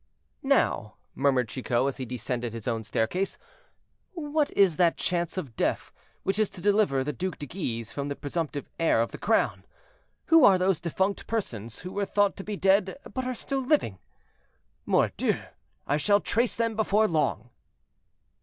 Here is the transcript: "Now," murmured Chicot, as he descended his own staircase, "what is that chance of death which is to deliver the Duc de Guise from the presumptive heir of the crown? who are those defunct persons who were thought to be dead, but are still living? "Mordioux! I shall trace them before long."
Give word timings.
"Now," 0.41 0.95
murmured 1.13 1.47
Chicot, 1.49 1.85
as 1.87 1.97
he 1.97 2.07
descended 2.07 2.53
his 2.53 2.67
own 2.67 2.83
staircase, 2.83 3.37
"what 4.13 4.49
is 4.57 4.77
that 4.77 4.97
chance 4.97 5.37
of 5.37 5.55
death 5.55 5.91
which 6.23 6.39
is 6.39 6.49
to 6.49 6.59
deliver 6.59 7.03
the 7.03 7.13
Duc 7.13 7.37
de 7.37 7.45
Guise 7.45 7.93
from 7.93 8.07
the 8.07 8.15
presumptive 8.15 8.67
heir 8.79 8.99
of 8.99 9.11
the 9.11 9.19
crown? 9.19 9.63
who 10.25 10.43
are 10.43 10.57
those 10.57 10.79
defunct 10.79 11.27
persons 11.27 11.81
who 11.81 11.91
were 11.91 12.05
thought 12.07 12.35
to 12.37 12.43
be 12.43 12.57
dead, 12.57 12.97
but 13.13 13.25
are 13.25 13.35
still 13.35 13.61
living? 13.63 13.99
"Mordioux! 14.87 15.39
I 15.85 15.97
shall 15.97 16.19
trace 16.19 16.55
them 16.55 16.75
before 16.75 17.07
long." 17.07 17.51